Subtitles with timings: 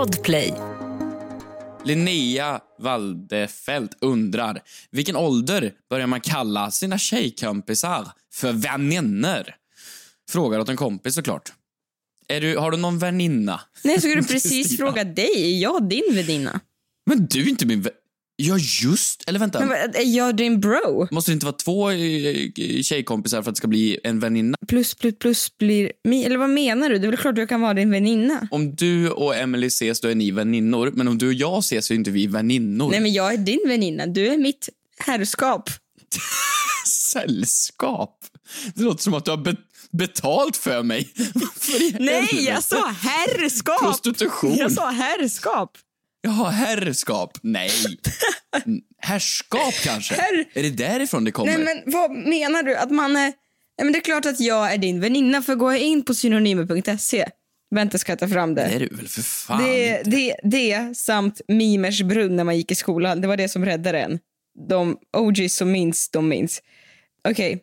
[0.00, 0.54] Podplay.
[1.84, 9.54] Linnea Waldefelt undrar vilken ålder börjar man kalla sina tjejkompisar för väninnor?
[10.30, 11.52] Frågar åt en kompis såklart.
[12.28, 13.60] Är du, har du någon väninna?
[13.84, 15.54] Nej, jag skulle precis fråga dig.
[15.54, 16.60] Är jag din väninna?
[17.06, 17.92] Men du är inte min vän...
[18.42, 19.24] Ja, just...
[19.28, 19.60] Eller vänta.
[19.66, 21.08] Men Är jag din bro?
[21.10, 24.56] Måste det inte vara två eh, tjejkompisar för att det ska bli en väninna?
[24.68, 25.92] Plus plus plus blir...
[26.04, 26.98] Eller vad menar du?
[26.98, 28.48] Det är väl klart jag kan vara din väninna.
[28.50, 30.90] Om du och Emily ses, då är ni väninnor.
[30.94, 32.90] Men om du och jag ses, så är inte vi väninnor.
[32.90, 34.06] Nej, men jag är din väninna.
[34.06, 35.70] Du är mitt herrskap.
[36.86, 38.18] Sällskap.
[38.74, 39.56] Det låter som att du har be-
[39.92, 41.04] betalt för mig.
[41.58, 43.80] för Nej, jag sa herrskap!
[43.82, 44.56] Prostitution.
[44.56, 45.78] Jag sa herrskap.
[46.22, 47.38] Jaha, herrskap.
[47.42, 47.70] Nej.
[48.66, 50.14] Mm, Härskap kanske?
[50.14, 51.58] Herr- Är det därifrån det kommer?
[51.58, 52.76] Nej, men vad menar du?
[52.76, 53.20] Att man är...
[53.20, 53.34] Nej,
[53.82, 57.26] men det är klart att jag är din väninna, för går jag in på synonymer.se
[57.74, 58.62] Vänta, ska jag ta fram det.
[58.62, 62.72] Det är du väl för fan Det, det, det samt Mimers brunn när man gick
[62.72, 64.18] i skolan, det var det som räddade en.
[64.68, 66.62] De OGs som minns, de minns.
[67.28, 67.62] Okej.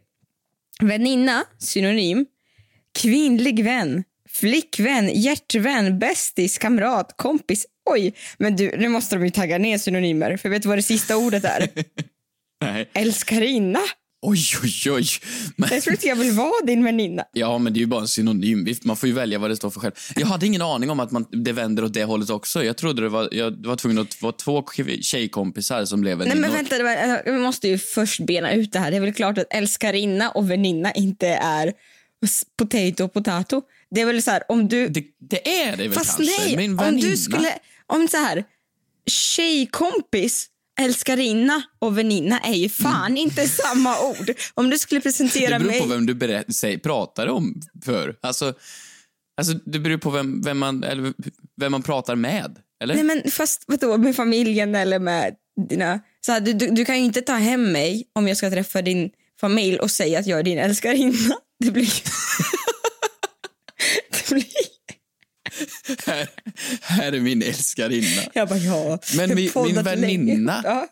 [0.81, 2.25] Väninna, synonym.
[2.99, 4.03] Kvinnlig vän.
[4.39, 7.65] Flickvän, hjärtvän, bästis, kamrat, kompis.
[7.89, 10.37] Oj, men du, nu måste de ju tagga ner synonymer.
[10.37, 11.69] För vet du vad det sista ordet är?
[12.61, 12.89] Nej.
[12.93, 13.79] Älskarinna.
[14.21, 15.05] Oj, oj, oj.
[15.55, 17.23] Men, Jag tror inte jag vill vara din väninna.
[17.33, 18.67] ja, men det är ju bara en synonym.
[18.83, 19.93] Man får ju välja vad det står för själv.
[20.15, 22.63] Jag hade ingen aning om att man, det vänder åt det hållet också.
[22.63, 24.63] Jag trodde det var, jag var tvungen att vara två
[25.01, 26.41] tjejkompisar som blev Nej väninnor.
[26.47, 28.91] men vänta, var, vi måste ju först bena ut det här.
[28.91, 31.73] Det är väl klart att älskarinna och väninna inte är
[32.57, 33.61] potato och potato.
[33.95, 34.87] Det är väl så här, om du...
[34.89, 36.41] Det, det är det väl Fast kanske?
[36.45, 37.07] nej, Min om väninna.
[37.09, 37.53] du skulle...
[37.87, 38.43] Om så här,
[39.09, 40.47] tjejkompis,
[40.79, 44.33] älskarinna och väninna är ju fan inte samma ord.
[44.53, 45.61] Om du skulle presentera Mm.
[45.61, 45.81] Det beror mig...
[45.81, 48.15] på vem du berä- säg, pratar om för.
[48.21, 48.53] Alltså,
[49.37, 51.13] alltså, det beror på vem, vem, man, eller,
[51.61, 52.57] vem man pratar med.
[52.83, 52.95] Eller?
[52.95, 55.35] Nej men fast vadå, med familjen eller med
[55.69, 55.99] dina...
[56.25, 58.81] Så här, du, du, du kan ju inte ta hem mig om jag ska träffa
[58.81, 59.09] din
[59.41, 61.35] familj och säga att jag är din älskarinna.
[61.59, 61.89] Det blir...
[64.11, 64.45] det blir...
[66.07, 66.29] här,
[66.81, 68.21] här är min älskarinna.
[68.33, 68.99] Jag bara ja.
[69.17, 69.81] Men min- min länge.
[69.81, 70.87] väninna- Ja,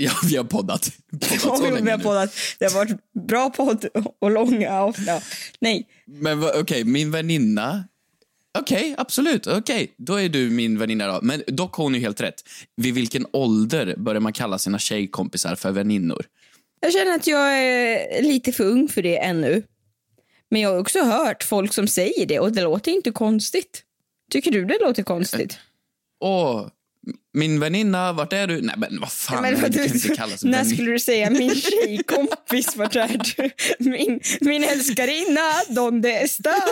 [0.00, 0.92] Ja, vi har poddat.
[1.10, 2.34] poddat så ja vi länge har poddat.
[2.58, 2.96] Det har varit
[3.28, 3.84] bra podd
[4.18, 4.92] och långa.
[5.06, 5.22] Ja.
[5.60, 7.84] Nej, Men okej, min väninna.
[8.58, 9.46] Okej, absolut.
[9.46, 11.18] Okej, då är du min väninna då.
[11.22, 12.42] Men dock har hon ju helt rätt.
[12.76, 16.24] Vid vilken ålder börjar man kalla sina tjejkompisar för väninnor?
[16.80, 19.62] jag känner att jag är lite för ung för det ännu.
[20.50, 23.82] Men jag har också hört folk som säger det och det låter inte konstigt.
[24.30, 25.58] Tycker du det låter konstigt?
[26.20, 26.66] Åh,
[27.32, 28.60] min väninna, vart är du?
[28.60, 30.74] Nej, men vad fan, Men vad du, inte kallas när väninna.
[30.74, 33.50] skulle du säga min tjejkompis, vart är du?
[33.78, 36.54] Min, min älskarinna, donde está?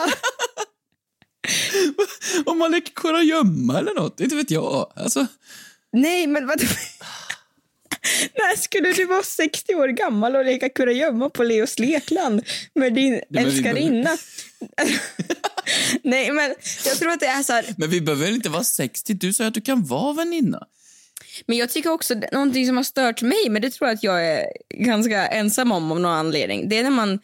[2.46, 4.92] Om man leker kurragömma eller något, inte vet jag.
[4.96, 5.26] Alltså,
[5.92, 6.60] Nej, men vad...
[8.34, 12.42] När skulle du vara 60 år gammal och leka kurragömma på Leos lekland
[12.74, 14.10] med din älskarinna?
[16.02, 16.54] Nej, men
[16.84, 17.74] jag tror att det är så här.
[17.76, 19.14] men vi behöver inte vara 60?
[19.14, 20.62] Du sa att du kan vara väninna.
[21.46, 24.26] Men jag tycker också någonting som har stört mig, men det tror jag att jag
[24.26, 26.68] är ganska ensam om av någon anledning.
[26.68, 27.18] Det är när man,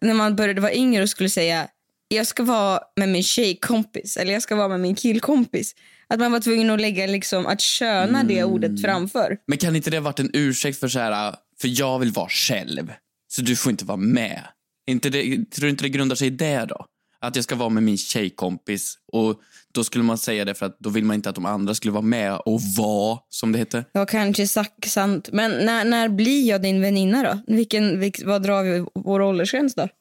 [0.00, 1.68] när man började vara yngre och skulle säga
[2.08, 5.74] jag ska vara med min tjejkompis eller jag ska vara med min killkompis.
[6.08, 9.38] Att man var tvungen att lägga liksom att köna det ordet framför.
[9.46, 12.28] Men kan inte det ha varit en ursäkt för så här, för jag vill vara
[12.28, 12.92] själv,
[13.28, 14.42] så du får inte vara med?
[14.86, 16.86] Inte det, tror du inte det grundar sig i det då?
[17.20, 19.40] Att jag ska vara med min tjejkompis och
[19.72, 21.92] då skulle man säga det för att då vill man inte att de andra skulle
[21.92, 23.84] vara med och vara, som det heter.
[23.92, 25.28] Ja, kanske sagt sant.
[25.32, 27.54] Men när, när blir jag din väninna då?
[27.54, 29.88] Vilken, vilk, vad drar vi vår åldersgräns då?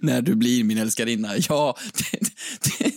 [0.00, 1.28] När du blir min älskarinna.
[1.48, 1.76] Ja,
[2.10, 2.18] det,
[2.78, 2.90] det,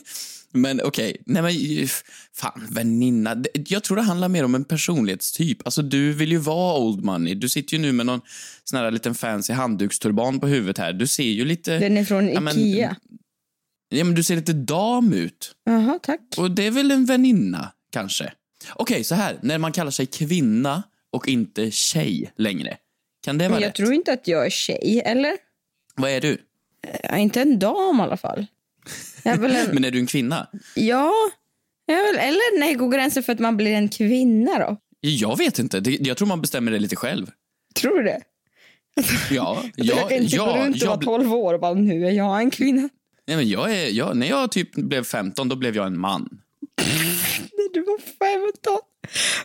[0.58, 1.18] men okej.
[1.26, 1.88] Nej men,
[2.34, 3.44] fan, väninna.
[3.54, 5.66] Jag tror det handlar mer om en personlighetstyp.
[5.66, 7.36] Alltså du vill ju vara old money.
[7.36, 8.22] Du sitter ju nu med någon
[8.64, 10.94] sån här liten fancy handduksturban på huvudet här.
[10.94, 11.80] Du ser ju lite...
[11.80, 12.96] Den är från Ja, men- Ikea.
[13.90, 15.56] Ja, men du ser lite dam ut.
[15.66, 16.22] Jaha, tack.
[16.38, 18.32] Och det är väl en väninna, kanske?
[18.76, 19.40] Okej, så här.
[19.42, 22.78] När man kallar sig kvinna och inte tjej längre.
[23.24, 23.76] Kan det vara Men jag rätt?
[23.76, 25.34] tror inte att jag är tjej, eller?
[25.96, 26.38] Vad är du?
[27.04, 28.46] Jag är inte en dam i alla fall.
[29.24, 29.42] En...
[29.74, 30.48] Men är du en kvinna?
[30.76, 31.14] Ja,
[31.88, 32.16] väl...
[32.16, 34.78] eller nej, går gränsen för att man blir en kvinna då?
[35.02, 35.82] Jag vet inte.
[36.00, 37.32] Jag tror man bestämmer det lite själv.
[37.76, 38.22] Tror du det?
[39.32, 41.74] Ja, jag jag, kan inte gå ja, runt och vara bli- 12 år och bara
[41.74, 42.90] nu är jag en kvinna.
[43.28, 46.22] nej, men jag är, jag, när jag typ blev 15, då blev jag en man.
[47.52, 48.00] När du var
[48.54, 48.80] 15?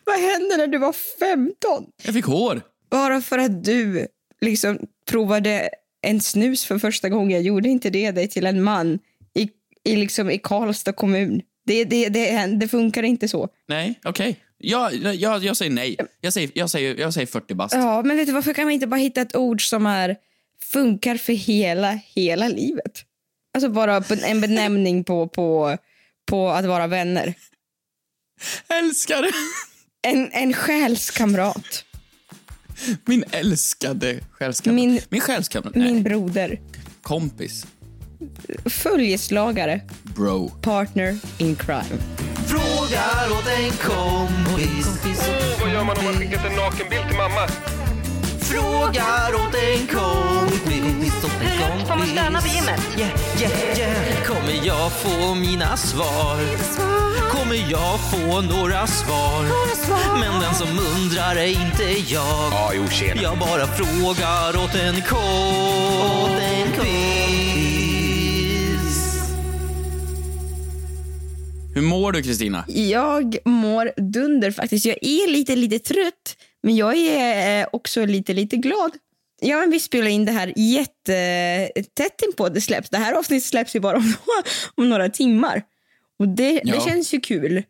[0.04, 1.86] Vad hände när du var 15?
[2.04, 2.62] Jag fick hår.
[2.90, 4.06] Bara för att du
[4.40, 4.78] liksom
[5.10, 5.70] provade
[6.02, 8.98] en snus för första gången gjorde inte det dig till en man
[9.84, 11.42] i, liksom, i Karlstad kommun.
[11.66, 13.48] Det, det, det, det funkar inte så.
[13.68, 14.36] Nej, okej.
[14.58, 15.96] Ja, jag, jag säger nej.
[16.20, 17.74] Jag säger, jag, säger, jag säger 40 bast.
[17.74, 20.16] Ja, men vet du, varför kan man inte bara hitta ett ord som är
[20.64, 22.92] funkar för hela, hela livet?
[23.54, 25.76] Alltså bara en benämning på, på,
[26.26, 27.34] på att vara vänner.
[28.68, 29.32] Älskar det!
[30.08, 31.84] En, en själskamrat.
[33.04, 34.74] Min älskade själskamrat.
[34.76, 35.74] Min- Min själskamrat?
[35.74, 36.60] Nej, Min broder.
[37.02, 37.66] kompis.
[38.66, 39.80] Följeslagare.
[40.02, 40.48] Bro.
[40.48, 41.84] Partner in crime.
[42.46, 44.86] Frågar åt en kompis.
[45.60, 47.48] Vad gör man om man skickat en nakenbild till mamma?
[48.40, 51.14] Frågar åt en kompis.
[51.88, 52.80] Får man stanna vid gymmet?
[52.98, 53.10] Yeah,
[53.40, 54.24] yeah, yeah.
[54.26, 56.38] Kommer jag få mina svar?
[57.30, 59.44] Kommer jag få några svar?
[60.20, 62.74] Men den som undrar är inte jag.
[63.22, 65.92] Jag bara frågar åt en kompis.
[71.74, 72.64] Hur mår du, Kristina?
[72.68, 74.86] Jag mår dunder faktiskt.
[74.86, 78.90] Jag är lite, lite trött, men jag är eh, också lite, lite glad.
[79.40, 82.90] Ja, men vi spelar in det här jättetätt inpå det släpps.
[82.90, 84.42] Det här avsnittet släpps ju bara om några,
[84.74, 85.62] om några timmar.
[86.18, 86.84] Och det, det Ja.
[86.86, 87.62] känns ju kul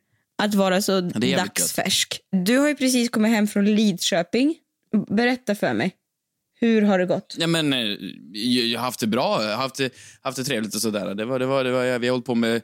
[0.42, 2.20] att vara så det dagsfärsk.
[2.44, 4.54] Du har ju precis kommit hem från Lidköping.
[5.08, 5.92] Berätta för mig.
[6.62, 7.36] Hur har det gått?
[7.38, 7.78] Ja, men, eh,
[8.34, 9.42] jag har haft det bra.
[9.42, 11.14] Jag har haft det, haft det trevligt och sådär.
[11.14, 12.62] Det var, det var, det var, vi har hållit på med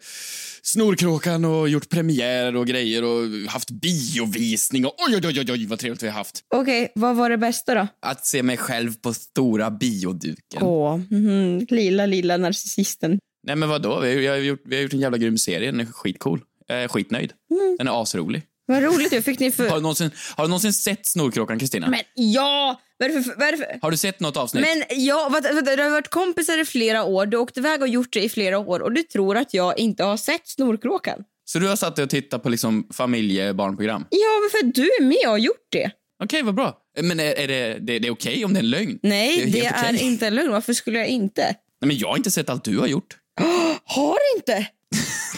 [0.63, 5.79] Snorkråkan och gjort premiär och grejer och haft biovisning och oj, oj, oj, oj, vad
[5.79, 6.41] trevligt vi har haft.
[6.55, 7.87] Okej, vad var det bästa då?
[8.03, 10.63] Att se mig själv på stora bioduken.
[10.63, 13.19] Åh, mhm, lilla, lilla narcissisten.
[13.47, 14.01] Nej, men vadå?
[14.01, 15.71] Vi har, jag har gjort, vi har gjort en jävla grym serie.
[15.71, 16.41] Den är skitcool.
[16.67, 17.33] Jag är skitnöjd.
[17.79, 18.43] Den är asrolig.
[18.67, 19.69] Vad roligt, hur fick ni för...
[19.69, 21.89] Har du någonsin, har du någonsin sett Snorkråkan, Kristina?
[21.91, 22.81] Men ja!
[22.99, 23.35] Vad är det för...
[23.39, 23.79] Vad är det för...
[23.83, 24.65] Har du sett något avsnitt?
[24.65, 27.83] Men ja, vad, vad, du har varit kompisar i flera år, du har åkt iväg
[27.83, 31.25] och gjort det i flera år och du tror att jag inte har sett Snorkråkan?
[31.45, 34.05] Så du har satt dig och tittat på liksom familjebarnprogram?
[34.11, 35.91] Ja, men för du är med och har gjort det.
[36.25, 36.79] Okej, vad bra.
[37.01, 38.99] Men är, är det, det, det är okej om det är en lögn?
[39.03, 40.03] Nej, det, är okej.
[40.03, 40.51] inte en lögn.
[40.51, 41.43] Varför skulle jag inte?
[41.81, 43.17] Nej, men jag har inte sett allt du har gjort.
[43.85, 44.67] Har inte?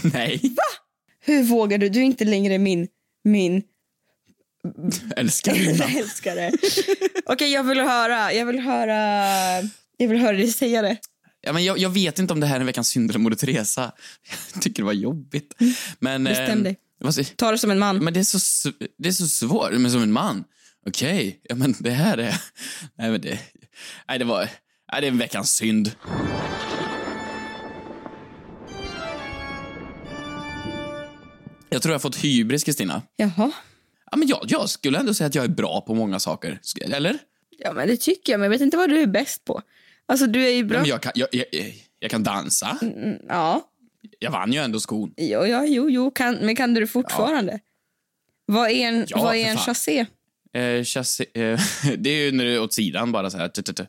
[0.13, 0.41] Nej.
[1.21, 1.89] Hur vågar du?
[1.89, 2.89] Du är inte längre min...
[3.25, 3.63] min
[5.17, 5.85] Älskar dina.
[5.85, 6.53] älskare.
[7.27, 8.33] Okej, jag vill höra.
[8.33, 8.97] Jag vill höra...
[9.97, 10.97] Jag vill höra dig säga det.
[11.41, 13.37] Ja, men jag, jag vet inte om det här är en veckans synd eller Moder
[13.37, 13.93] Teresa.
[14.55, 15.55] Jag tycker det var jobbigt.
[15.99, 17.25] Men, Bestäm eh, dig.
[17.37, 18.05] Ta det som en man.
[18.05, 19.73] Men det är så, sv- det är så svårt.
[19.73, 20.45] Men som en man.
[20.87, 22.41] Okej, ja men det här är...
[22.99, 23.39] Nej, men det...
[24.09, 24.49] Nej, det var...
[24.93, 25.93] Nej, det är en veckans synd.
[31.73, 33.03] Jag tror jag har fått hybris, Kristina.
[33.17, 33.53] Jaha.
[34.11, 36.61] Ja, men jag, jag skulle ändå säga att jag är bra på många saker.
[36.81, 37.19] Eller?
[37.59, 38.39] Ja, men det tycker jag.
[38.41, 39.63] Men jag vet inte vad du är bäst på.
[40.07, 40.79] Alltså, du är ju bra.
[40.81, 41.45] Men jag, kan, jag, jag,
[42.01, 42.79] jag kan dansa.
[43.29, 43.71] Ja,
[44.19, 45.15] Jag vann ju ändå skon.
[45.17, 46.11] jo, ja, jo, jo.
[46.11, 47.61] Kan, men kan du det fortfarande?
[48.47, 49.65] Vad är en, Ja, vad är en fan.
[49.65, 50.07] chassé?
[50.53, 51.61] Eh, chassi, eh,
[51.99, 53.49] det är ju när du är åt sidan bara så här.
[53.49, 53.81] tut, tut,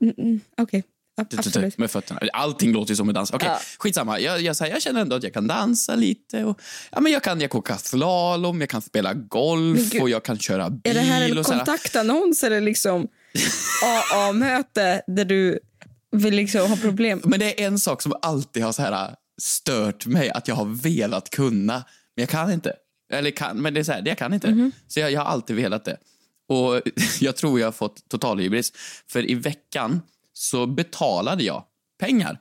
[0.57, 0.91] Okej, tut,
[1.37, 1.77] absolut.
[1.77, 2.19] med fötterna.
[2.33, 3.31] Allting låter ju som en dans.
[3.31, 3.59] Okej, Ja.
[3.77, 4.19] skitsamma.
[4.19, 6.43] Jag, jag, här, jag känner ändå att jag kan dansa lite.
[6.43, 10.39] Och, ja, men jag kan jag åka slalom, jag kan spela golf och jag kan
[10.39, 10.81] köra bil.
[10.83, 13.07] Är det här en kontaktannons eller liksom
[14.13, 15.59] AA-möte där du
[16.11, 17.21] vill liksom ha problem?
[17.23, 20.65] Men det är en sak som alltid har så här stört mig, att jag har
[20.65, 21.73] velat kunna,
[22.15, 22.73] men jag kan inte.
[23.13, 24.47] Eller kan, men det är så här, jag kan inte.
[24.51, 24.71] Mhm.
[24.87, 25.97] Så jag, jag har alltid velat det.
[26.49, 26.81] Och
[27.19, 28.73] jag tror jag har fått totalhybris.
[29.07, 30.01] För i veckan
[30.41, 31.63] så betalade jag
[31.99, 32.39] pengar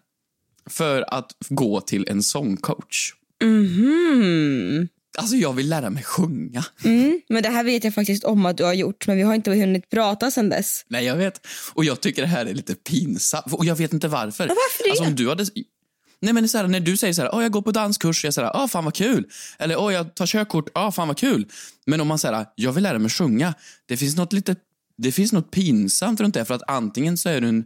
[0.67, 3.13] för att gå till en sångcoach.
[3.45, 4.89] Mhm.
[5.19, 6.65] Alltså jag vill lära mig sjunga.
[6.85, 9.35] Mm, men det här vet jag faktiskt om att du har gjort, men vi har
[9.35, 10.85] inte hunnit prata sen dess.
[10.89, 11.47] Nej, jag vet.
[11.75, 13.53] Och jag tycker det här är lite pinsamt.
[13.53, 14.47] Och jag vet inte varför.
[14.49, 14.91] varför det?
[14.91, 15.47] Alltså om du hade...
[16.21, 18.35] Nej men så här, när du säger så här, oh, jag går på danskurs, jag
[18.35, 19.25] säger, ah fan vad kul.
[19.59, 21.47] Eller oh, jag tar körkort, ah fan vad kul.
[21.87, 23.55] Men om man säger, jag vill lära mig sjunga.
[23.87, 24.57] Det finns något lite,
[24.99, 26.45] det finns något pinsamt runt det.
[26.45, 27.65] För att antingen så är du en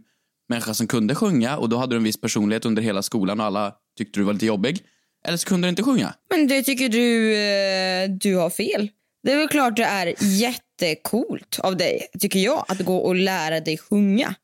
[0.49, 3.45] människa som kunde sjunga och då hade du en viss personlighet under hela skolan och
[3.45, 4.79] alla tyckte du var lite jobbig.
[5.27, 6.13] Eller så kunde du inte sjunga.
[6.29, 8.89] Men det tycker du, eh, du har fel.
[9.23, 13.59] Det är väl klart det är jättekult av dig, tycker jag, att gå och lära
[13.59, 14.35] dig sjunga.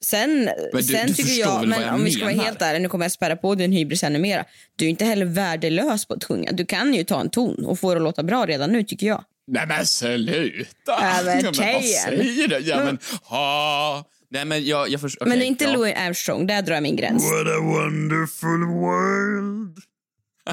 [0.00, 2.82] Sen, du- sen du tycker jag, vad men jag om vi ska vara helt ärliga,
[2.82, 4.44] nu kommer jag spärra på din hybris ännu mera.
[4.76, 6.52] Du är inte heller värdelös på att sjunga.
[6.52, 9.06] Du kan ju ta en ton och få det att låta bra redan nu, tycker
[9.06, 9.24] jag.
[9.46, 10.66] Nej men sluta!
[10.86, 11.82] Ja, men Ja, vad tjejen.
[11.82, 12.58] säger du?
[12.58, 14.04] Ja men, ha.
[14.30, 15.26] Nej men jag, jag förstår.
[15.26, 15.72] Men det är inte ja.
[15.72, 17.22] Louis Armstrong, där drar jag min gräns.
[17.22, 19.78] What a wonderful world.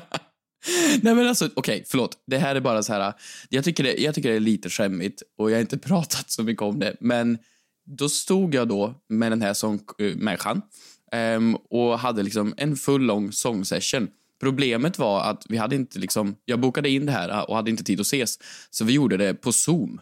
[1.01, 2.17] Nej men alltså, okej, förlåt.
[2.27, 3.13] Det här är bara så här,
[3.50, 6.44] jag tycker, det, jag tycker det är lite skämmigt och jag har inte pratat så
[6.44, 7.38] mycket om det, men
[7.86, 10.62] då stod jag då med den här sångmänniskan
[11.36, 14.08] um, och hade liksom en full lång sångsession.
[14.39, 17.84] Problemet var att vi hade inte liksom, jag bokade in det här och hade inte
[17.84, 18.39] tid att ses.
[18.70, 20.01] Så vi gjorde det på Zoom.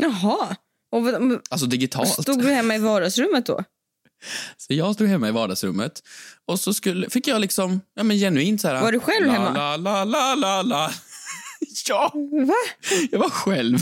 [0.00, 0.56] Jaha.
[0.92, 1.02] Och
[1.50, 2.08] Alltså digitalt.
[2.22, 3.64] stod du hemma i vardagsrummet då?
[4.56, 6.02] Så jag stod hemma i vardagsrummet
[6.46, 8.80] och så skulle, fick jag liksom, ja men genuint så här.
[8.82, 9.52] Var du själv la, hemma?
[9.52, 10.90] La, la, la, la, la.
[11.88, 12.12] Ja,
[12.46, 12.54] Va?
[13.10, 13.78] jag var själv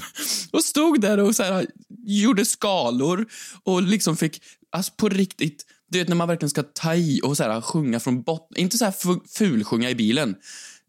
[0.53, 1.67] och stod där och så här,
[2.07, 3.27] gjorde skalor
[3.65, 7.37] och liksom fick, alltså på riktigt, du vet när man verkligen ska ta i och
[7.37, 10.37] så här, sjunga från botten, inte så här fu- fulsjunga i bilen,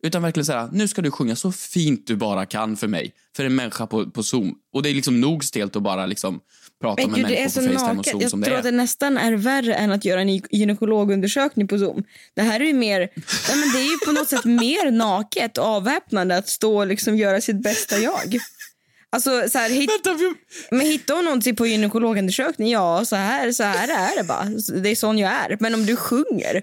[0.03, 3.13] utan verkligen så här, nu ska du sjunga så fint du bara kan för mig,
[3.35, 4.55] för en människa på, på Zoom.
[4.73, 6.39] Och det är liksom nog stelt att bara liksom
[6.81, 8.11] prata Men med gud, människor på Facetime och naket.
[8.11, 8.71] Zoom Jag som tror det att är.
[8.71, 12.03] det nästan är värre än att göra en gy- gynekologundersökning på Zoom.
[12.35, 15.57] Det här är ju mer, nej, men det är ju på något sätt mer naket
[15.57, 18.37] och avväpnande att stå och liksom göra sitt bästa jag.
[19.11, 20.19] Alltså så här, hit, Vänta,
[20.71, 24.45] men hittar hon någonting på gynekologundersökning, ja så här, så här är det bara.
[24.81, 25.57] Det är sån jag är.
[25.59, 26.61] Men om du sjunger,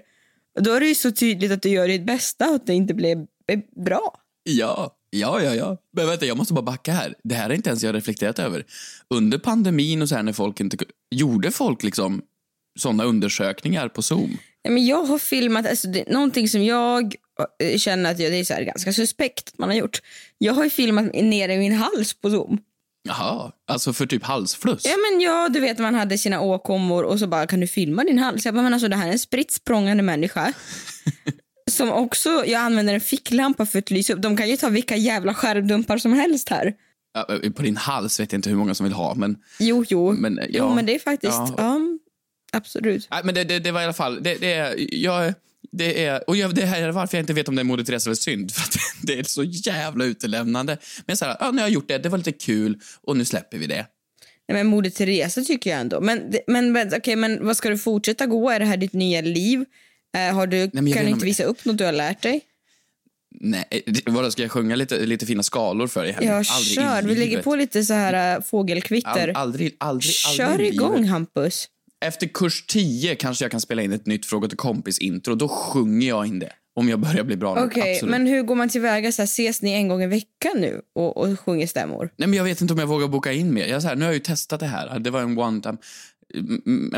[0.59, 2.93] då är det ju så tydligt att du gör ditt bästa och att det inte
[3.47, 4.13] är bra.
[4.43, 5.77] Ja, ja, ja, ja.
[5.91, 7.15] Men vänta, jag måste bara backa här.
[7.23, 8.65] Det här är inte ens jag reflekterat över.
[9.09, 10.77] Under pandemin och så här när folk inte...
[11.15, 12.21] Gjorde folk liksom
[12.79, 14.37] såna undersökningar på Zoom?
[14.61, 17.15] Ja, men jag har filmat, alltså det, någonting som jag
[17.63, 20.01] eh, känner att jag, det är så här ganska suspekt att man har gjort.
[20.37, 22.59] Jag har ju filmat ner i min hals på Zoom.
[23.07, 24.85] Jaha, alltså för typ halsfluss?
[24.85, 28.03] Ja men ja, du vet man hade sina åkommor och så bara kan du filma
[28.03, 28.45] din hals?
[28.45, 30.53] Jag bara, men alltså det här är en spritt språngande människa.
[31.71, 34.21] som också, jag använder en ficklampa för att lysa upp.
[34.21, 36.73] De kan ju ta vilka jävla skärmdumpar som helst här.
[37.13, 39.37] Ja, eh, På din hals vet jag inte hur många som vill ha, men...
[39.59, 40.11] Jo, jo.
[40.11, 40.75] Men, Jo, ja.
[40.75, 41.53] men det är faktiskt, Ja.
[41.57, 41.79] ja,
[42.51, 43.07] absolut.
[43.11, 44.23] Nej, men det, det, det var i alla fall...
[44.23, 44.75] Det, det är...
[44.95, 45.33] Jag,
[45.71, 47.83] det är, och jag, det här är varför jag inte vet om det är Moder
[47.83, 48.51] Teresa eller synd.
[48.55, 50.77] För att det är så jävla utelämnande.
[51.05, 53.25] Men så här, ja, nu har jag gjort det, det var lite kul och nu
[53.25, 53.85] släpper vi det.
[54.49, 56.01] Nej, men Moder Teresa tycker jag ändå.
[56.01, 58.49] Men, men, men, okej, men vad ska du fortsätta gå?
[58.49, 59.65] Är det här ditt nya liv?
[60.15, 62.41] Eh, har du, jag kan du inte visa upp något du har lärt dig?
[63.39, 66.17] Nej, vadå, ska jag sjunga lite, lite fina skalor för dig?
[66.21, 67.01] Ja, Aldrig kör.
[67.01, 69.27] Vi lägger på lite så här äh, fågelkvitter.
[69.27, 71.03] All, aldrig, aldrig, Kör aldrig i igång.
[71.03, 71.69] Hampus.
[72.05, 75.35] Efter kurs 10 kanske jag kan spela in ett nytt Fråga till kompis-intro.
[75.35, 76.51] Då sjunger jag in det.
[76.75, 77.63] Om jag börjar bli bra.
[77.65, 78.11] Okej, Absolut.
[78.11, 79.11] men hur går man tillväga?
[79.11, 82.09] Så här, ses ni en gång i veckan nu och, och sjunger stämmor?
[82.17, 83.67] Nej, men jag vet inte om jag vågar boka in mer.
[83.67, 84.99] Jag, så här, nu har jag ju testat det här.
[84.99, 85.77] Det var en one time.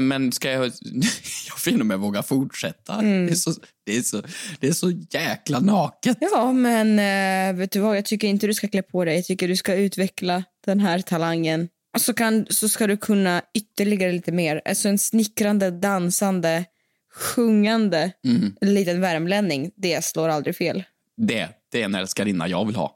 [0.01, 0.63] Men ska jag...
[1.47, 2.93] Jag vet inte om jag vågar fortsätta.
[2.93, 3.25] Mm.
[3.25, 3.53] Det, är så,
[3.85, 4.21] det, är så,
[4.59, 6.17] det är så jäkla naket.
[6.21, 7.97] Ja, men eh, vet du vad?
[7.97, 9.15] Jag tycker inte du ska klä på dig.
[9.15, 11.67] Jag tycker du ska utveckla den här talangen.
[11.97, 14.61] Så, kan, så ska du kunna ytterligare lite mer.
[14.65, 16.65] Alltså en snickrande, dansande,
[17.13, 18.55] sjungande Mm.
[18.61, 19.71] liten värmlänning.
[19.75, 20.83] Det slår aldrig fel.
[21.17, 22.95] Det, det är en älskarinna jag vill ha.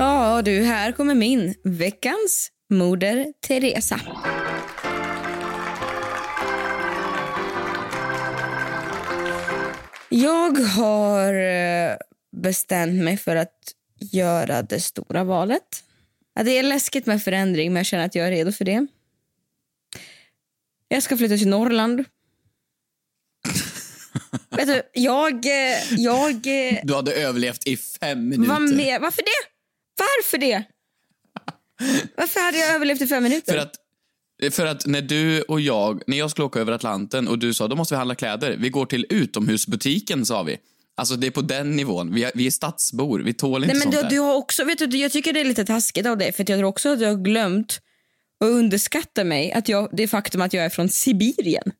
[0.00, 4.00] Ja du, här kommer min veckans Moder Teresa.
[10.08, 11.96] Jag har eh,
[12.36, 13.58] bestämt mig för att
[14.12, 15.84] göra det stora valet.
[16.44, 18.86] Det är läskigt med förändring, men jag känner att jag är redo för det.
[20.88, 22.04] Jag ska flytta till Norrland.
[24.56, 25.46] Vet du, jag...
[25.46, 28.52] eh, jag eh, Du hade överlevt i fem minuter.
[28.52, 29.00] vad med?
[29.00, 29.49] Varför det?
[30.00, 30.64] Varför det?
[32.16, 33.52] Varför hade jag överlevt i fem minuter?
[33.52, 33.74] För att,
[34.54, 37.68] för att när du och jag, när jag skulle åka över Atlanten och du sa
[37.68, 38.56] då måste vi handla kläder.
[38.58, 40.58] Vi går till utomhusbutiken sa vi.
[40.96, 42.14] Alltså det är på den nivån.
[42.14, 44.64] Vi är, vi är stadsbor, vi tål inte Nej, men sånt du, du har också,
[44.64, 46.98] vet du, jag tycker det är lite taskigt av dig för jag tror också att
[46.98, 47.80] du har glömt
[48.40, 51.72] och underskattar mig att jag, det faktum att jag är från Sibirien.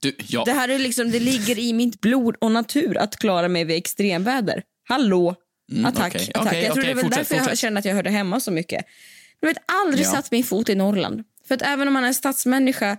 [0.00, 0.44] Du, ja.
[0.44, 3.76] Det här är liksom, det ligger i mitt blod och natur att klara mig vid
[3.76, 4.62] extremväder.
[4.88, 5.34] Hallå?
[5.84, 6.46] Attack, okej, attack.
[6.46, 8.40] okej, jag tror okej, det är väl fortsätt, därför jag känner att jag hörde hemma
[8.40, 8.84] så mycket.
[9.40, 10.10] Du vet, aldrig Ja.
[10.10, 11.24] satt min fot i Norrland.
[11.48, 12.96] För att även om man är en stadsmänniska,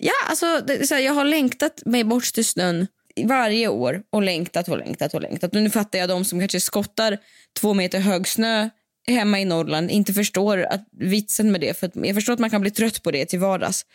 [0.00, 2.86] ja alltså, det, så här, jag har längtat mig bort till snön
[3.24, 5.52] varje år och längtat och längtat och längtat.
[5.52, 7.18] Nu fattar jag de som kanske skottar
[7.60, 8.68] två meter hög snö
[9.06, 11.78] hemma i Norrland inte förstår att vitsen med det.
[11.78, 13.86] För jag förstår att man kan bli trött på det till vardags.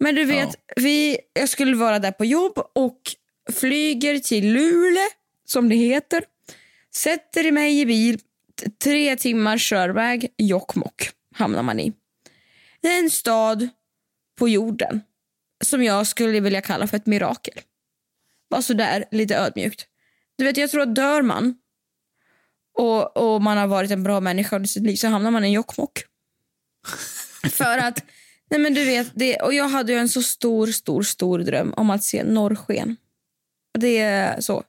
[0.00, 3.00] Men du vet, vi, jag skulle vara där på jobb och
[3.52, 5.02] flyger till Luleå,
[5.44, 6.24] som det heter.
[6.98, 8.20] Sätter mig i bil,
[8.82, 11.92] tre timmars körväg, Jokkmokk hamnar man i.
[12.80, 13.68] Det är en stad
[14.38, 15.00] på jorden
[15.64, 17.60] som jag skulle vilja kalla för ett mirakel.
[18.50, 19.86] Bara sådär, lite ödmjukt.
[20.36, 21.54] Du vet, jag tror att dör man
[22.78, 25.52] och, och man har varit en bra människa under sitt liv så hamnar man i
[25.52, 25.98] Jokkmokk.
[27.50, 28.04] för att,
[28.50, 31.74] nej men du vet, det, och jag hade ju en så stor, stor, stor dröm
[31.76, 32.96] om att se norrsken.
[33.78, 34.64] Det är så.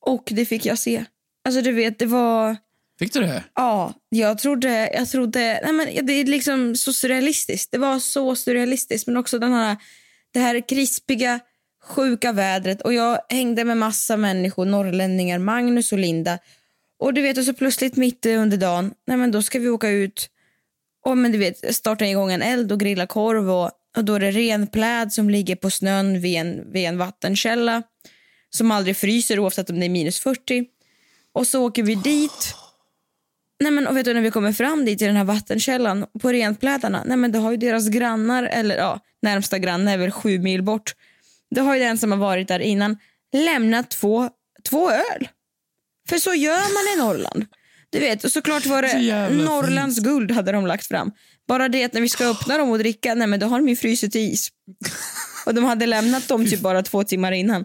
[0.00, 1.04] Och det fick jag se.
[1.50, 2.56] Alltså du vet, det var...
[2.98, 3.44] Fick du det?
[3.54, 4.90] Ja, jag trodde...
[4.94, 7.72] Jag trodde nej men det är liksom så surrealistiskt.
[7.72, 9.06] Det var så surrealistiskt.
[9.06, 9.76] Men också den här,
[10.32, 11.40] det här krispiga,
[11.82, 12.82] sjuka vädret.
[12.82, 16.38] Och Jag hängde med massa människor, norrlänningar, Magnus och Linda.
[16.98, 19.88] Och du vet, och så plötsligt mitt under dagen, nej men då ska vi åka
[19.88, 20.30] ut
[21.04, 23.50] och men du vet, starta igång en eld och grilla korv.
[23.50, 26.98] Och, och Då är det ren pläd som ligger på snön vid en, vid en
[26.98, 27.82] vattenkälla
[28.50, 30.66] som aldrig fryser oavsett om det är minus 40.
[31.34, 32.54] Och så åker vi dit.
[33.62, 36.32] Nej men och vet du när vi kommer fram dit till den här vattenkällan på
[36.32, 40.38] renplädarna, nej men då har ju deras grannar, eller ja, närmsta granne är väl sju
[40.38, 40.94] mil bort.
[41.54, 42.98] Då har ju den som har varit där innan
[43.32, 44.30] lämnat två,
[44.68, 45.28] två öl.
[46.08, 47.46] För så gör man i Norrland.
[47.90, 51.12] Du vet, och såklart var det Norrlands guld hade de lagt fram.
[51.48, 53.68] Bara det att när vi ska öppna dem och dricka, nej men då har de
[53.68, 54.48] ju frysit i is.
[55.46, 57.64] Och de hade lämnat dem typ bara två timmar innan.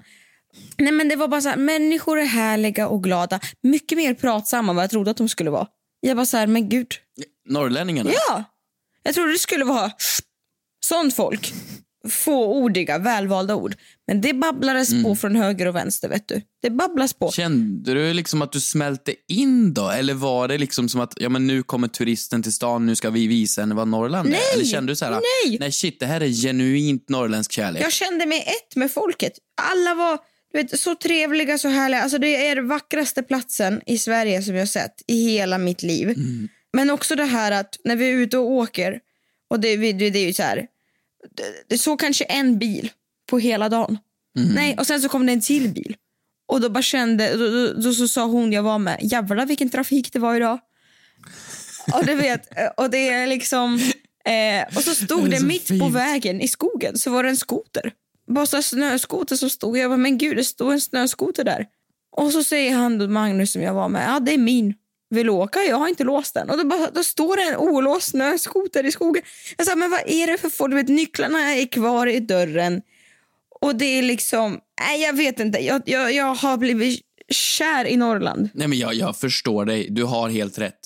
[0.78, 3.40] Nej men det var bara så här, människor är härliga och glada.
[3.64, 5.68] Mycket mer pratsamma än vad jag trodde att de skulle vara.
[6.00, 6.88] Jag bara så här, men gud.
[7.50, 8.12] Norrlänningarna?
[8.14, 8.44] Ja!
[9.04, 9.92] Jag trodde det skulle vara
[10.86, 11.54] sånt folk.
[12.10, 13.76] Fåordiga, välvalda ord.
[14.08, 15.04] Men det babblades Mm.
[15.04, 16.42] på från höger och vänster vet du.
[16.62, 17.32] Det babblas på.
[17.32, 19.90] Kände du liksom att du smälte in då?
[19.90, 23.10] Eller var det liksom som att ja, men nu kommer turisten till stan, nu ska
[23.10, 24.40] vi visa henne vad Norrland Nej!
[24.52, 24.56] är?
[24.56, 25.58] Eller kände du så här, Nej!
[25.60, 27.84] nej shit, det här är genuint norrländsk kärlek?
[27.84, 29.34] Jag kände mig ett med folket.
[29.62, 30.20] Alla var
[30.56, 32.02] vet, så trevliga, så härliga.
[32.02, 35.84] Alltså, det är den vackraste platsen i Sverige som jag har sett i hela mitt
[35.84, 36.16] liv.
[36.74, 39.00] Men också det här att när vi är ute och åker,
[39.50, 40.68] och det, det, det är ju så här,
[41.68, 42.91] det, såg kanske en bil
[43.30, 43.98] på hela dagen.
[44.56, 45.96] Nej, och sen så kom det en till bil.
[46.48, 49.70] Och då bara kände, då, då, då så sa hon jag var med, jävlar vilken
[49.70, 50.60] trafik det var idag.
[51.94, 53.80] Och du vet, och det är liksom...
[54.26, 55.96] Eh, och så stod Det det, mitt på fint.
[55.96, 57.91] vägen i skogen så var det en skoter.
[58.28, 59.78] Bara så snöskoter som stod.
[59.78, 61.66] Jag var men gud det stod en snöskoter där.
[62.18, 64.74] Och så säger han då, Magnus som jag var med, ja det är min.
[65.10, 65.60] Vill du åka?
[65.60, 66.50] Jag har inte låst den.
[66.50, 69.24] Och då, bara, då står det en olåst snöskoter i skogen.
[69.58, 70.72] Jag sa, men vad är det för folk?
[70.72, 72.82] Du vet, nycklarna är kvar i dörren.
[73.62, 75.60] Och det är liksom, nej jag vet inte.
[75.60, 78.50] Jag, jag, jag har blivit kär i Norrland.
[78.54, 79.88] Nej, men jag, jag förstår dig.
[79.90, 80.80] Du har helt rätt.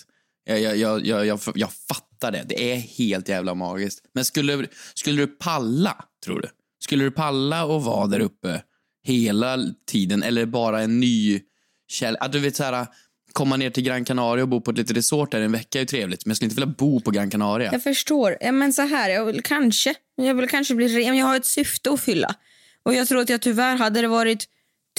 [0.45, 2.45] Jag, jag, jag, jag, jag, jag fattar det.
[2.47, 4.03] Det är helt jävla magiskt.
[4.13, 6.49] Men skulle, skulle du palla, tror du?
[6.89, 8.61] Skulle du palla och vara där uppe
[9.03, 11.41] hela tiden eller bara en ny
[11.87, 12.19] källa?
[12.19, 12.87] Att du vet så här,
[13.33, 15.81] komma ner till Gran Canaria och bo på ett litet resort där en vecka är
[15.81, 16.25] ju trevligt.
[16.25, 17.71] Men jag skulle inte vilja bo på Gran Canaria.
[17.71, 18.51] Jag förstår.
[18.51, 19.95] Men så här, jag vill kanske.
[20.15, 21.17] Jag vill kanske bli ren.
[21.17, 22.35] Jag har ett syfte att fylla.
[22.83, 24.47] Och jag tror att jag tyvärr hade det varit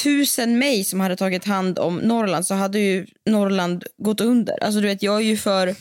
[0.03, 4.65] tusen mig som hade tagit hand om Norrland så hade ju Norrland gått under.
[4.65, 5.75] Alltså du vet, jag är ju för...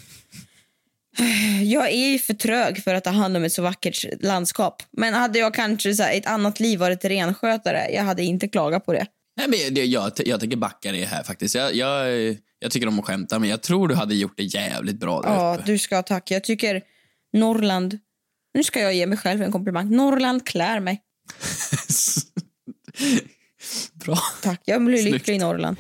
[1.63, 4.83] Jag är för trög för att ta hand om ett så vackert landskap.
[4.91, 8.85] Men hade jag kanske så här, ett annat liv varit renskötare, jag hade inte klagat
[8.85, 9.05] på det.
[9.37, 11.55] Nej, men det, jag, jag tänker backa det här faktiskt.
[11.55, 12.07] Jag, jag,
[12.59, 15.29] jag tycker om att skämta, men jag tror du hade gjort det jävligt bra där
[15.29, 15.63] Ja, uppe.
[15.65, 16.31] du ska ha tack.
[16.31, 16.81] Jag tycker
[17.33, 17.97] Norrland...
[18.53, 19.95] Nu ska jag ge mig själv en komplimang.
[19.95, 21.01] Norrland klär mig.
[23.93, 24.17] bra.
[24.41, 24.61] Tack.
[24.65, 25.13] Jag blir Snyggt.
[25.13, 25.77] lycklig i Norrland.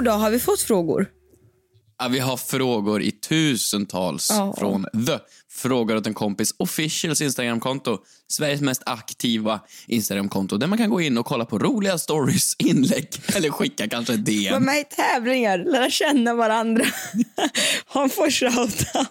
[0.00, 0.24] Frågor då?
[0.24, 1.06] Har vi fått frågor?
[1.98, 4.54] Ja, vi har frågor i tusentals Ja.
[4.58, 5.18] från The
[5.52, 7.98] Frågar åt en kompis officials Instagramkonto.
[8.28, 13.08] Sveriges mest aktiva Instagramkonto där man kan gå in och kolla på roliga stories, inlägg
[13.34, 14.62] eller skicka kanske ett DM.
[14.64, 16.84] med i tävlingar, lära känna varandra.
[17.86, 19.08] ha en få shoutout.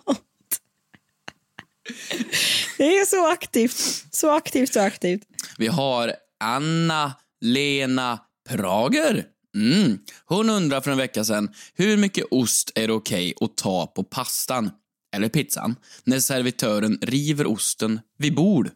[2.78, 4.06] Det är så aktivt.
[4.12, 5.21] Så aktivt, så aktivt.
[5.58, 9.25] Vi har Anna-Lena Prager.
[9.59, 9.99] Mm.
[10.25, 14.03] Hon undrar för en vecka sedan, hur mycket ost är det okej att ta på
[14.03, 14.71] pastan,
[15.15, 18.69] eller pizzan, när servitören river osten vid bord?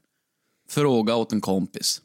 [0.69, 2.01] Fråga åt en kompis.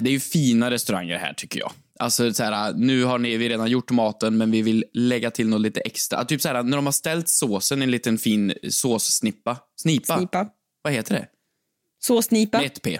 [0.00, 1.72] Det är ju fina restauranger här tycker jag.
[1.98, 5.48] Alltså så här, nu har ni, vi redan gjort maten men vi vill lägga till
[5.48, 6.24] något lite extra.
[6.24, 9.58] Typ så här, när de har ställt såsen i en liten fin såssnippa.
[9.76, 10.18] Snipa.
[10.18, 10.48] Snipa.
[10.82, 11.28] Vad heter det?
[11.98, 12.58] Så snipa.
[12.58, 12.98] Med ett P.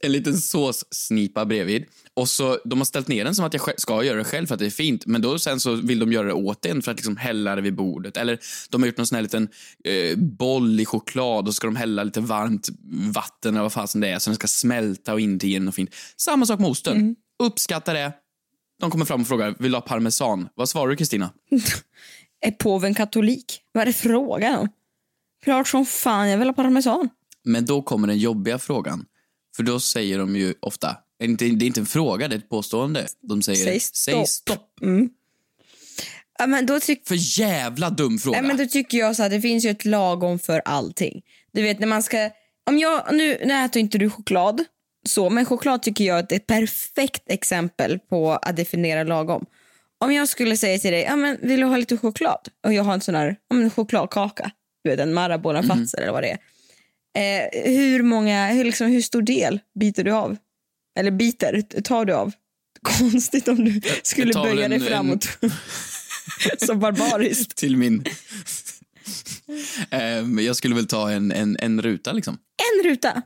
[0.00, 1.84] en liten såssnipa bredvid.
[2.14, 4.54] Och så, de har ställt ner den som att jag ska göra det själv för
[4.54, 6.90] att det är fint, men då sen så vill de göra det åt en för
[6.90, 8.16] att liksom hälla det vid bordet.
[8.16, 8.38] Eller
[8.70, 9.48] de har gjort någon sån här liten
[9.84, 12.68] eh, boll i choklad och ska de hälla lite varmt
[13.12, 15.94] vatten eller vad fasen det är så den ska smälta och in till och fint.
[16.16, 17.16] Samma sak med osten.
[17.42, 18.12] Uppskatta det.
[18.80, 20.48] De kommer fram och frågar, vill du ha parmesan?
[20.54, 21.30] Vad svarar du Kristina?
[22.40, 23.60] Är påven katolik?
[23.72, 24.68] Vad är det frågan om?
[25.44, 27.08] Klart som fan jag vill ha parmesan.
[27.44, 29.04] Men då kommer den jobbiga frågan.
[29.58, 33.06] För då säger de ju ofta, det är inte, en fråga, det är ett påstående.
[33.20, 34.70] De säger, Säg säg stopp." stopp.
[36.38, 38.40] Ja, men då, tyck, För jävla dum fråga.
[38.40, 41.22] nej, men då tycker jag så att det finns ju ett lagom för allting.
[41.52, 42.30] Du vet när man ska...
[42.66, 44.64] Om jag, nu, nu äter inte du choklad,
[45.06, 49.46] så, men choklad tycker jag är ett perfekt exempel på att definiera lagom.
[50.00, 52.48] Om jag skulle säga till dig, ja, men vill du ha lite choklad?
[52.66, 54.50] Och jag har en sån här ja, men chokladkaka,
[54.84, 55.68] du vet en Marabona Mhm.
[55.68, 56.38] Fatser eller vad det är.
[57.18, 60.36] Eh, hur många, hur, liksom, hur stor del biter du av?
[60.98, 62.32] Eller biter, tar du av?
[62.82, 65.28] Konstigt om du skulle böja en- dig framåt.
[66.66, 67.56] Så barbariskt.
[67.56, 68.04] Till min...
[69.90, 72.38] Ehm, jag skulle väl ta en, en, en ruta liksom.
[72.74, 73.22] En ruta.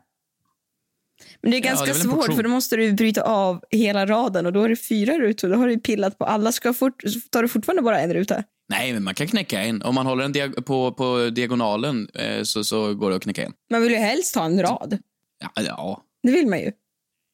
[1.42, 3.64] Men det är Ja, ganska det är en svårt för då måste du bryta av
[3.70, 5.48] hela raden och då är det fyra rutor.
[5.48, 6.52] Då har du pillat på alla.
[6.52, 8.44] Ska fort, tar du fortfarande bara en ruta?
[8.72, 9.82] Nej, men man kan knäcka en.
[9.82, 13.44] Om man håller en diag- på, på diagonalen eh, så, så går det att knäcka
[13.44, 13.52] en.
[13.70, 14.98] Man vill ju helst ha en rad.
[15.40, 16.02] Ja, ja.
[16.22, 16.72] Det vill man ju.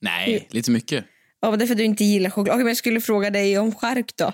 [0.01, 1.05] Nej, lite mycket.
[1.40, 2.55] Ja, men det är för att du inte gillar choklad.
[2.55, 4.33] Okej, men jag skulle fråga dig om skärk då.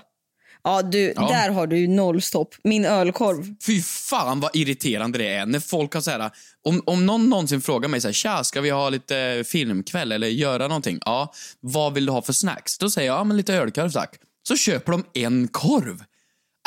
[0.63, 1.27] Ja, du, Ja.
[1.27, 2.55] där har du noll stopp.
[2.63, 3.55] Min ölkorv.
[3.65, 6.31] Fy fan vad irriterande det är när folk har så här,
[6.63, 10.27] om, om någon någonsin frågar mig så här, tja, ska vi ha lite filmkväll eller
[10.27, 10.99] göra någonting?
[11.05, 12.77] Ja, vad vill du ha för snacks?
[12.77, 14.15] Då säger jag, ja men lite ölkorv tack.
[14.47, 16.03] Så köper de en korv.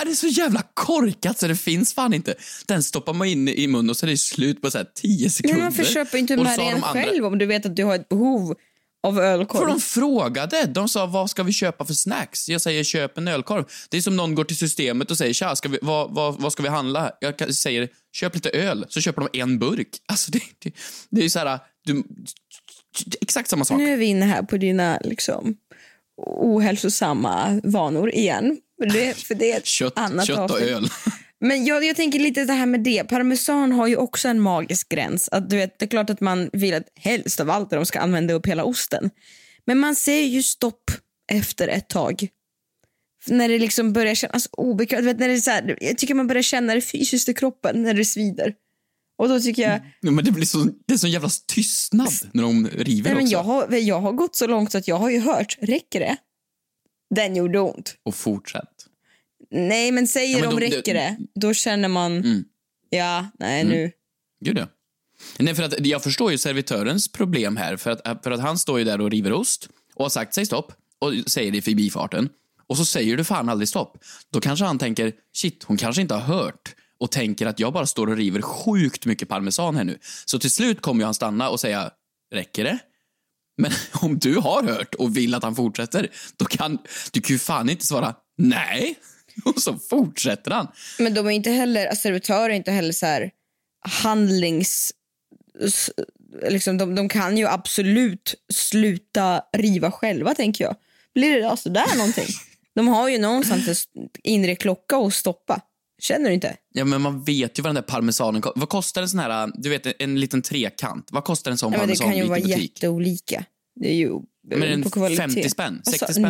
[0.04, 2.34] Det är så jävla korkat så det finns fan inte.
[2.66, 5.30] Den stoppar man in i munnen och så är det slut på så här 10
[5.30, 5.56] sekunder.
[5.56, 7.94] Men varför köper inte Och med dig en själv om du vet att du har
[7.94, 8.56] ett behov
[9.02, 9.60] av ölkorv?
[9.60, 10.66] För de frågade.
[10.66, 12.48] De sa, vad ska vi köpa för snacks?
[12.48, 13.64] Jag säger, köp en ölkorv.
[13.88, 16.52] Det är som någon går till systemet och säger, tja, ska vi, vad, vad, vad
[16.52, 17.12] ska vi handla?
[17.20, 18.86] Jag säger, köp lite öl.
[18.88, 19.88] Så köper de en burk.
[20.06, 20.72] Alltså, det, det,
[21.10, 22.04] det är ju så här, du,
[23.20, 23.78] exakt samma sak.
[23.78, 25.56] Nu är vi inne här på dina liksom,
[26.26, 28.58] ohälsosamma vanor igen.
[28.78, 30.70] För det, för det är Kött, annat kött och avsnitt.
[30.70, 30.88] öl.
[31.40, 33.04] Men jag, jag tänker lite det här med det.
[33.04, 35.28] Parmesan har ju också en magisk gräns.
[35.28, 38.00] Att du vet, det är klart att man vill att helst av allt de ska
[38.00, 39.10] använda upp hela osten.
[39.66, 40.90] Men man säger ju stopp
[41.32, 42.28] efter ett tag.
[43.26, 45.02] När det liksom börjar kännas obekvämt.
[45.02, 47.34] Du vet, när det är så här, jag tycker man börjar känna det fysiskt i
[47.34, 48.54] kroppen när det svider.
[49.18, 52.42] Och då tycker jag, Ja, Men det blir så, det är så jävla tystnad när
[52.42, 55.20] de river nej, men jag, har, jag har gått så långt att jag har ju
[55.20, 56.16] hört, räcker det?
[57.14, 57.94] Den gjorde ont.
[58.02, 58.68] Och fortsätt.
[59.50, 62.44] Nej men säger Ja, men de de- räcker de- det, då känner man, Mm.
[62.90, 63.90] ja, nej nu.
[64.44, 64.66] Gud ja.
[65.38, 68.78] Nej, för att jag förstår ju servitörens problem här, för att, för att han står
[68.78, 72.28] ju där och river ost och har sagt säg stopp och säger det i förbifarten.
[72.66, 73.98] Och så säger du fan aldrig stopp.
[74.30, 77.86] Då kanske han tänker, shit, hon kanske inte har hört och tänker att jag bara
[77.86, 79.98] står och river sjukt mycket parmesan här nu.
[80.24, 81.90] Så till slut kommer han stanna och säga,
[82.34, 82.78] räcker det?
[83.58, 86.78] Men om du har hört och vill att han fortsätter, då kan
[87.12, 88.98] du kan ju fan inte svara nej.
[89.44, 90.68] Och så fortsätter han.
[90.98, 93.30] Men de är inte heller, alltså, servitörer är inte heller så här
[94.02, 94.92] handlings...
[96.48, 100.76] Liksom, de, de kan ju absolut sluta riva själva, tänker jag.
[101.14, 102.26] Blir det alltså där någonting?
[102.74, 105.60] De har ju någonstans en inre klocka att stoppa.
[105.98, 106.56] Känner du inte?
[106.72, 108.60] Ja, men man vet ju vad den där parmesanen kostar.
[108.60, 111.08] Vad kostar en sån här, du vet, en liten trekant?
[111.12, 112.76] Vad kostar en sån Ja, men det kan ju parmesanbit vara i butik?
[112.76, 113.44] jätteolika.
[113.80, 115.16] Det är ju Men en på kvalitet.
[115.22, 115.82] 50 spänn?
[115.86, 116.22] Alltså, 60 spänn?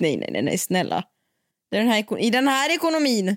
[0.00, 1.04] Nej, nej, nej, nej, snälla.
[1.70, 3.36] Är Den här, I den här ekonomin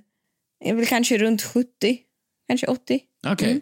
[0.66, 2.00] är väl kanske runt 70,
[2.48, 3.00] kanske 80.
[3.28, 3.50] Okej.
[3.52, 3.62] Mm.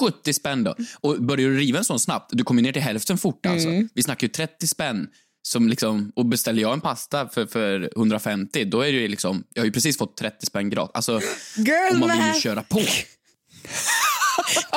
[0.00, 0.74] 70 spänn då.
[1.00, 3.68] Och börjar du riva en sån snabbt, du kommer ner till hälften fort alltså.
[3.68, 3.88] Mm.
[3.94, 5.08] Vi snackar ju 30 spänn.
[5.46, 9.44] Som liksom, och beställer jag en pasta för, för 150, då är det ju liksom,
[9.54, 10.90] jag har ju precis fått 30 spänn gratis.
[10.94, 11.20] Alltså,
[11.56, 12.80] Girl man vill ju köra på.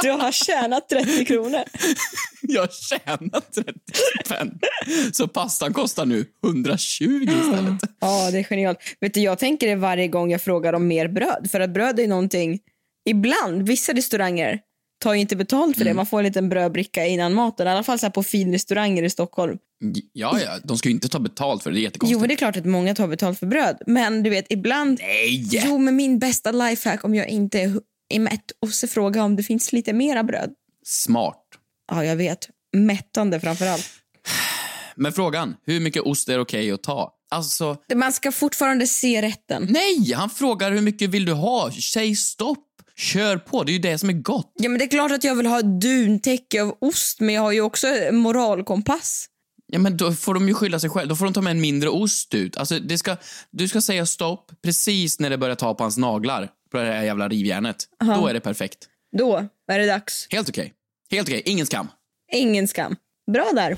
[0.01, 1.63] Du har tjänat 30 kronor.
[2.41, 3.71] Jag har tjänat 30
[4.25, 4.59] spänn.
[5.13, 7.81] Så pastan kostar nu 120 istället.
[7.99, 8.79] Ja, det är genialt.
[8.99, 11.47] Vet du, jag tänker det varje gång jag frågar om mer bröd.
[11.51, 12.59] För att bröd är någonting,
[13.09, 14.59] ibland, vissa restauranger
[14.99, 15.93] tar ju inte betalt för det.
[15.93, 17.67] Man får en liten brödbricka innan maten.
[17.67, 19.57] I alla fall så på finrestauranger i Stockholm.
[20.13, 22.21] Ja, ja, de ska ju inte ta betalt för det, det är jättekonstigt.
[22.21, 23.77] Jo, det är klart att många tar betalt för bröd.
[23.87, 24.99] Men du vet, ibland...
[25.01, 25.47] Nej!
[25.51, 27.59] Jo, men min bästa lifehack om jag inte
[28.09, 30.49] är, mätt och så fråga om det finns lite mera bröd.
[30.85, 31.43] Smart.
[31.91, 32.49] Ja, jag vet.
[32.73, 33.89] Mättande framför allt.
[34.95, 37.13] Men frågan, hur mycket ost är okej att ta?
[37.29, 39.67] Alltså, Man ska fortfarande se rätten.
[39.69, 40.13] nej!
[40.13, 41.71] Han frågar hur mycket vill du ha?
[41.71, 42.63] Säg stopp.
[42.95, 44.51] Kör på, det är ju det som är gott.
[44.59, 47.51] Ja, men det är klart att jag vill ha duntäcke av ost, men jag har
[47.51, 49.25] ju också moralkompass.
[49.67, 51.09] Ja, men då får de ju skylla sig själva.
[51.09, 52.57] Då får de ta med en mindre ost ut.
[52.57, 53.17] Alltså, det ska,
[53.51, 57.03] du ska säga stopp precis när det börjar ta på hans naglar, på det här
[57.03, 57.77] jävla rivjärnet.
[57.99, 58.77] Då är det perfekt.
[59.17, 60.27] Då är det dags.
[60.29, 60.73] Helt okej.
[61.11, 61.87] Helt okej, ingen skam.
[62.33, 62.95] Ingen skam.
[63.31, 63.77] Bra där.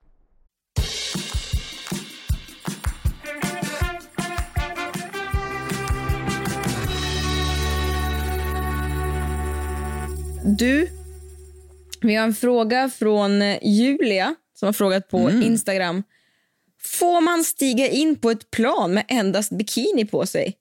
[10.57, 10.89] Du,
[12.01, 16.03] vi har en fråga från Julia som har frågat på Instagram.
[16.81, 20.53] Får man stiga in på ett plan med endast bikini på sig?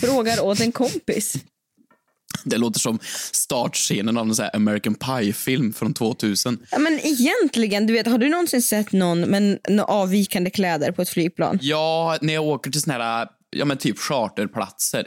[0.00, 1.34] Frågar åt en kompis.
[2.44, 2.98] Det låter som
[3.32, 6.66] startscenen av en här American Pie-film från 2000.
[6.70, 11.08] Ja, men egentligen, du vet, har du någonsin sett någon med avvikande kläder på ett
[11.08, 11.58] flygplan?
[11.62, 15.06] Ja, när jag åker till såna här, ja men typ charterplatser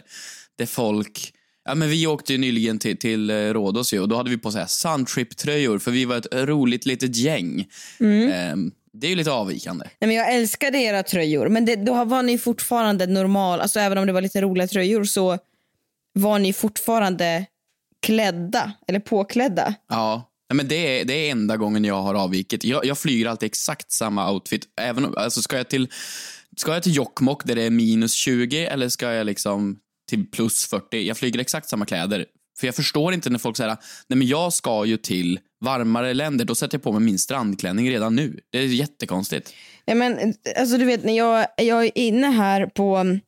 [0.58, 1.35] där folk
[1.65, 4.51] Ja, men vi åkte ju nyligen till, till eh, Rhodos och då hade vi på
[4.51, 7.67] så här Suntrip-tröjor för vi var ett roligt litet gäng.
[7.99, 9.86] Ehm, det är ju lite avvikande.
[9.99, 13.60] Nej, men jag älskade era tröjor, men det, då var ni fortfarande normal.
[13.62, 15.38] Alltså även om det var lite roliga tröjor så
[16.13, 17.45] var ni fortfarande
[18.01, 19.73] klädda, eller påklädda.
[19.89, 22.63] Ja, Nej, men det är, det är enda gången jag har avvikit.
[22.63, 24.67] Jag, jag flyger alltid exakt samma outfit.
[24.82, 25.88] Även, om- alltså ska, jag till,
[26.58, 30.65] ska jag till Jokkmokk där det är minus 20 eller ska jag liksom till plus
[30.65, 31.08] 40?
[31.08, 32.26] Jag flyger exakt samma kläder.
[32.60, 36.46] För jag förstår inte när folk säger nej men jag ska ju till varmare länder,
[36.46, 38.39] då sätter jag på mig min strandklänning redan nu.
[38.50, 39.54] Det är jättekonstigt.
[39.86, 43.20] Ja, men, alltså, du vet, när jag, jag är inne här på,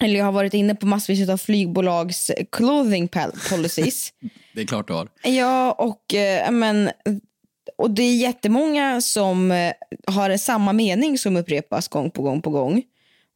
[0.00, 3.08] eller jag har varit inne på massvis av flygbolags clothing
[3.50, 4.12] policies.
[4.54, 5.08] Det är klart du har.
[5.22, 6.90] Ja, och, eh, men,
[7.78, 9.72] och det är jättemånga som eh,
[10.06, 12.82] har samma mening som upprepas gång på gång på gång.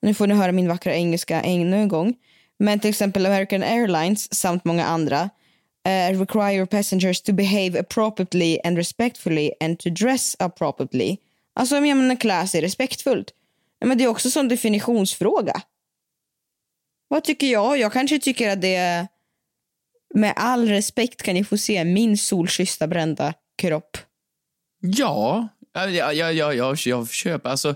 [0.02, 2.14] Nu får ni höra min vackra engelska ännu en gång.
[2.64, 5.30] Men till exempel American Airlines samt många andra
[5.88, 11.16] uh, require passengers to behave appropriately and respectfully and to dress appropriately.
[11.54, 13.30] Alltså jag menar klä sig respektfullt.
[13.84, 15.62] Men det är också en definitionsfråga.
[17.08, 17.78] Vad tycker jag?
[17.78, 19.08] Jag kanske tycker att det är
[20.14, 23.96] med all respekt kan ni få se min solkyssta brända kropp.
[24.80, 27.50] Ja, ja, ja, ja, jag, jag köper.
[27.50, 27.74] Alltså,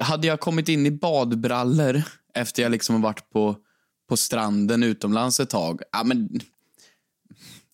[0.00, 2.02] hade jag kommit in i badbrallor
[2.34, 3.56] efter jag liksom varit på,
[4.08, 6.40] på stranden utomlands ett tag, ja men...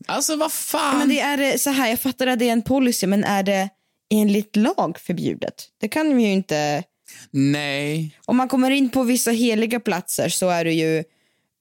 [0.06, 0.98] Alltså vad fan?
[0.98, 3.42] Men det är eh, så här, jag fattar att det är en policy, men är
[3.42, 3.68] det
[4.14, 5.68] enligt lag förbjudet?
[5.80, 6.84] Det kan vi ju inte...
[7.30, 8.16] Nej.
[8.24, 10.98] Om man kommer in på vissa heliga platser så är det ju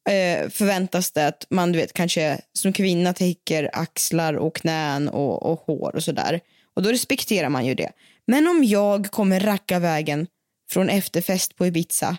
[0.09, 5.51] eh, förväntas det att man du vet kanske som kvinna täcker axlar och knän och,
[5.51, 6.39] och hår och sådär.
[6.73, 7.91] Och då respekterar man ju det.
[8.27, 10.27] Men om jag kommer racka vägen
[10.71, 12.17] från efterfest på Ibiza,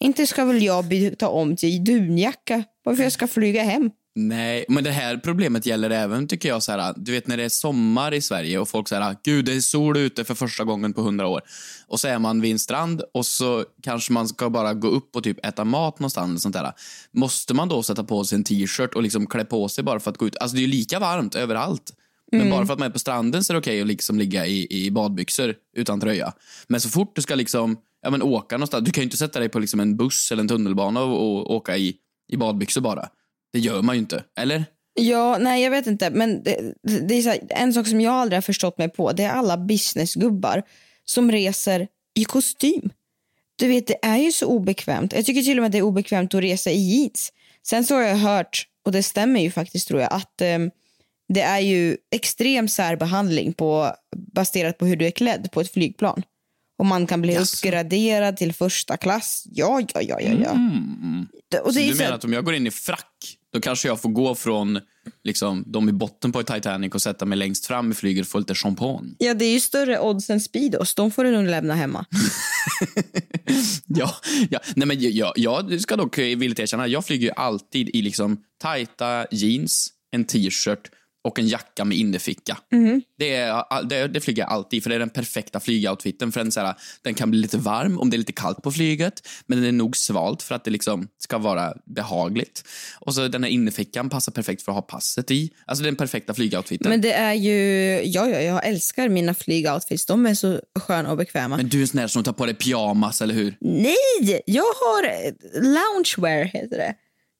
[0.00, 3.90] inte ska väl jag byta om till dunjacka varför jag ska flyga hem?
[4.20, 7.44] Nej, men det här problemet gäller även, tycker jag, så här, du vet när det
[7.44, 10.92] är sommar i Sverige och folk säger gud det är sol ute för första gången
[10.92, 11.40] på hundra år.
[11.86, 15.16] Och så är man vid en strand och så kanske man ska bara gå upp
[15.16, 16.30] och typ äta mat någonstans.
[16.30, 16.72] eller Sånt där.
[17.12, 20.10] Måste man då sätta på sig en t-shirt och liksom klä på sig bara för
[20.10, 20.36] att gå ut?
[20.36, 21.92] Alltså det är ju lika varmt överallt.
[22.32, 24.46] Men bara för att man är på stranden så är det okej att liksom ligga
[24.46, 26.32] i, i badbyxor utan tröja.
[26.66, 29.38] Men så fort du ska liksom, ja, men åka någonstans, du kan ju inte sätta
[29.38, 31.96] dig på liksom en buss eller en tunnelbana och, och åka i,
[32.32, 33.08] i badbyxor bara.
[33.52, 34.64] Det gör man ju inte, eller?
[35.00, 36.10] Ja, nej jag vet inte.
[36.10, 39.12] Men det, det är så här, en sak som jag aldrig har förstått mig på
[39.12, 40.62] det är alla businessgubbar
[41.04, 42.90] som reser i kostym.
[43.56, 45.12] Du vet, det är ju så obekvämt.
[45.12, 47.32] Jag tycker till och med att det är obekvämt att resa i jeans.
[47.66, 50.58] Sen så har jag hört, och det stämmer ju faktiskt tror jag, att eh,
[51.28, 56.22] det är ju extrem särbehandling på, baserat på hur du är klädd på ett flygplan.
[56.78, 57.56] Och man kan bli Jaså.
[57.56, 59.44] uppgraderad till första klass.
[59.52, 60.30] Ja, ja, ja, ja.
[60.42, 60.56] ja.
[61.50, 63.88] Det- Och Så du så menar att om jag går in i frack, då kanske
[63.88, 64.80] jag får gå från
[65.24, 68.38] liksom, de i botten på Titanic och sätta mig längst fram i flyget och få
[68.38, 69.14] lite champagne?
[69.18, 70.94] Ja, det är ju större odds än Speedos.
[70.94, 72.04] De får du nog lämna hemma.
[73.86, 74.14] Ja,
[74.50, 74.60] ja.
[74.76, 79.26] Nej, men jag, jag ska dock villigt erkänna, jag flyger ju alltid i liksom tajta
[79.30, 80.90] jeans, en t-shirt
[81.24, 82.58] och en jacka med innerficka.
[83.18, 86.32] Det, är, det, det flyger jag alltid för det är den perfekta flygoutfiten.
[86.32, 88.72] För den, så här, den kan bli lite varm om det är lite kallt på
[88.72, 92.64] flyget, men den är nog svalt för att det liksom ska vara behagligt.
[93.00, 95.50] Och så den här innerfickan passar perfekt för att ha passet i.
[95.66, 96.90] Alltså den perfekta flygoutfiten.
[96.90, 97.54] Men det är ju...
[98.04, 100.06] Ja, ja, jag älskar mina flygoutfits.
[100.06, 101.56] De är så sköna och bekväma.
[101.56, 103.56] Men du är en sån där som tar på dig pyjamas, eller hur?
[103.60, 104.42] Nej!
[104.46, 106.94] Jag har loungewear, heter det.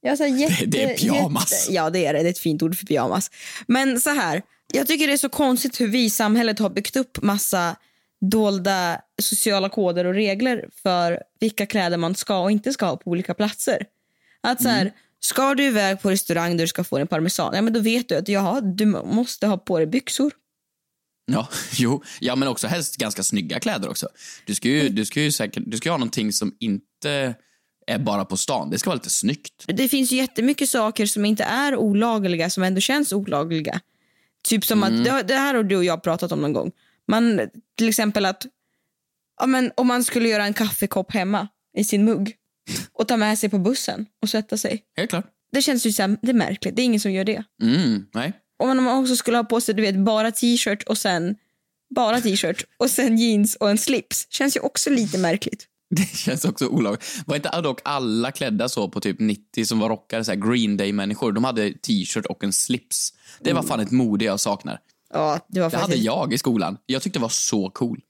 [0.08, 1.52] Jag så jätte, det är pyjamas.
[1.52, 2.22] Jätte, ja, det är det.
[2.22, 3.30] Det är ett fint ord för pyjamas.
[3.66, 4.42] Men så här,
[4.72, 7.76] jag tycker det är så konstigt hur vi i samhället har byggt upp massa
[8.20, 13.10] dolda sociala koder och regler för vilka kläder man ska och inte ska ha på
[13.10, 13.86] olika platser.
[14.40, 14.92] Att så här, Mm.
[15.20, 18.08] ska du iväg på restaurang där du ska få din parmesan, ja men då vet
[18.08, 20.32] du att jaha, du måste ha på dig byxor.
[21.32, 22.02] Ja, jo.
[22.20, 24.08] Ja, men också helst ganska snygga kläder också.
[24.44, 27.34] Du ska ju, du ska ju, säkert, du ska ha någonting som inte
[27.88, 28.70] är bara på stan.
[28.70, 29.64] Det ska vara lite snyggt.
[29.66, 33.80] Det finns ju jättemycket saker som inte är olagliga som ändå känns olagliga.
[34.48, 36.72] Typ som att, det, här har du och jag pratat om någon gång.
[37.08, 37.40] Man,
[37.76, 38.46] till exempel att
[39.40, 42.34] ja, men, om man skulle göra en kaffekopp hemma i sin mugg
[42.92, 44.82] och ta med sig på bussen och sätta sig.
[44.96, 45.26] Helt klart.
[45.52, 47.44] Det känns ju här, det är märkligt, det är ingen som gör det.
[47.62, 48.32] Mm, nej.
[48.58, 51.36] Om man också skulle ha på sig du vet, bara t-shirt och sen
[51.94, 54.26] bara t-shirt och sen jeans och en slips.
[54.30, 55.66] Känns ju också lite märkligt.
[55.96, 57.22] Det känns också olagligt.
[57.26, 61.32] Var inte dock alla klädda så på typ 90 som var rockare, så Green Day-människor?
[61.32, 63.12] De hade t-shirt och en slips.
[63.40, 64.80] Det var fan ett mode jag saknar.
[65.12, 66.76] Ja, det var Det hade jag i skolan.
[66.86, 68.00] Jag tyckte det var så cool.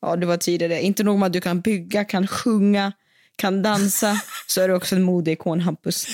[0.00, 0.82] Ja, det var tidigare.
[0.82, 2.92] Inte nog med att du kan bygga, kan sjunga,
[3.36, 6.06] kan dansa, så är du också en modeikon, Hampus.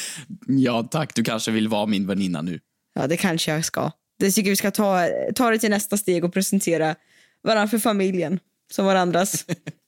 [0.46, 1.14] Ja, tack.
[1.14, 2.60] Du kanske vill vara min väninna nu.
[2.94, 3.90] Ja, det kanske jag ska.
[4.18, 6.94] Det tycker vi ska ta, ta det till nästa steg och presentera
[7.42, 8.40] varandra för familjen
[8.72, 9.46] som varandras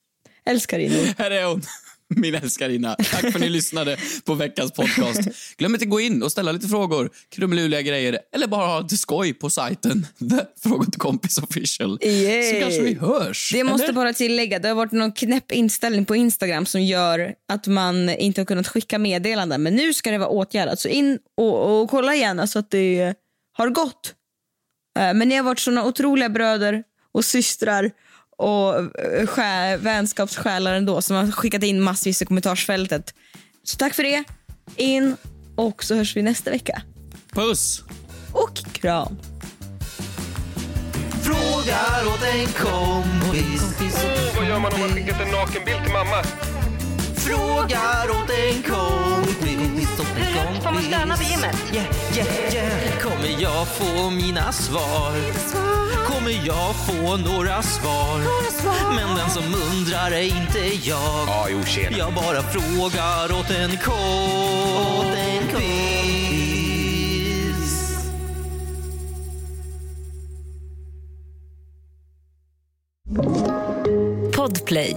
[0.50, 1.14] älskarinnor.
[1.18, 1.62] Här är hon,
[2.16, 2.94] min älskarinna.
[2.94, 5.20] Tack för att ni lyssnade på veckans podcast.
[5.56, 9.34] Glöm inte gå in och ställa lite frågor, krumeluliga grejer eller bara ha lite skoj
[9.34, 11.98] på sajten The Fråga till kompis official.
[12.02, 12.52] Yay.
[12.54, 13.50] Så kanske vi hörs.
[13.52, 13.94] Det måste eller?
[13.94, 18.40] bara tillägga, det har varit någon knäpp inställning på Instagram som gör att man inte
[18.40, 19.62] har kunnat skicka meddelanden.
[19.62, 20.80] Men nu ska det vara åtgärdat.
[20.80, 23.14] Så in och, och kolla igen så att det
[23.52, 24.14] har gått.
[24.98, 27.90] Eh, Men ni har varit såna otroliga bröder och systrar
[28.44, 33.14] och eh, skär, vänskapssjälar ändå som har skickat in massvis i kommentarsfältet.
[33.62, 34.24] Så tack för det.
[34.76, 35.16] In
[35.56, 36.82] och så hörs vi nästa vecka.
[37.32, 37.82] Puss!
[38.32, 39.18] Och kram.
[41.22, 43.62] Frågar åt en kompis.
[43.80, 46.22] Åh, vad gör man om man skickat en nakenbild till mamma?
[47.16, 48.83] Frågar åt en kompis.
[50.76, 50.98] Åt en kompis.
[50.98, 51.56] Får man stöna på gymmet?
[51.72, 52.98] Yeah, yeah, yeah.
[53.02, 55.12] Kommer jag få mina svar?
[56.06, 58.18] Kommer jag få några svar?
[58.94, 60.58] Men den som undrar är inte
[60.88, 61.24] jag.
[61.26, 61.96] Ja, jo, tjena.
[61.98, 63.94] Jag bara frågar åt en kompis.
[74.36, 74.96] Podplay.